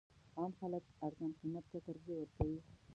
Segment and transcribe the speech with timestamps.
[0.37, 2.59] عام خلک ارزان قیمت ته ترجیح ورکوي.